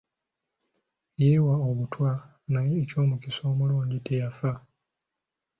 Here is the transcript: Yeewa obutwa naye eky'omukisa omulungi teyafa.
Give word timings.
Yeewa 1.21 1.55
obutwa 1.69 2.09
naye 2.53 2.73
eky'omukisa 2.83 3.41
omulungi 3.51 3.97
teyafa. 4.05 4.51